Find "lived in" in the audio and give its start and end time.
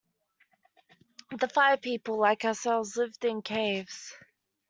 2.97-3.43